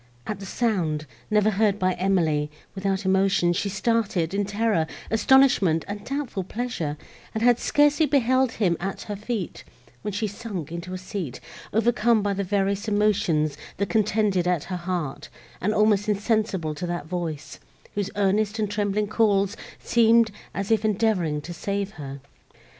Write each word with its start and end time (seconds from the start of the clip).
At 0.25 0.39
the 0.39 0.47
sound, 0.47 1.05
never 1.29 1.51
heard 1.51 1.77
by 1.77 1.93
Emily, 1.93 2.49
without 2.73 3.05
emotion, 3.05 3.53
she 3.53 3.69
started, 3.69 4.33
in 4.33 4.45
terror, 4.45 4.87
astonishment 5.11 5.85
and 5.87 6.03
doubtful 6.03 6.43
pleasure, 6.43 6.97
and 7.35 7.43
had 7.43 7.59
scarcely 7.59 8.07
beheld 8.07 8.53
him 8.53 8.75
at 8.79 9.03
her 9.03 9.15
feet, 9.15 9.63
when 10.01 10.11
she 10.11 10.25
sunk 10.25 10.71
into 10.71 10.95
a 10.95 10.97
seat, 10.97 11.39
overcome 11.71 12.23
by 12.23 12.33
the 12.33 12.43
various 12.43 12.87
emotions, 12.87 13.55
that 13.77 13.89
contended 13.89 14.47
at 14.47 14.63
her 14.63 14.75
heart, 14.77 15.29
and 15.61 15.71
almost 15.71 16.09
insensible 16.09 16.73
to 16.73 16.87
that 16.87 17.05
voice, 17.05 17.59
whose 17.93 18.09
earnest 18.15 18.57
and 18.57 18.71
trembling 18.71 19.05
calls 19.05 19.55
seemed 19.77 20.31
as 20.55 20.71
if 20.71 20.83
endeavouring 20.83 21.41
to 21.41 21.53
save 21.53 21.91
her. 21.91 22.21